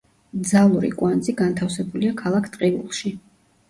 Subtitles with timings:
[0.51, 3.19] ძალური კვანძი განთავსებულია ქალაქ ტყიბულში.